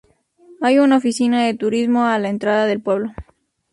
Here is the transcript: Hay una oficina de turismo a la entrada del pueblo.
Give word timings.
Hay 0.61 0.79
una 0.79 0.97
oficina 0.97 1.45
de 1.45 1.53
turismo 1.53 2.05
a 2.05 2.17
la 2.17 2.29
entrada 2.29 2.65
del 2.65 2.81
pueblo. 2.81 3.11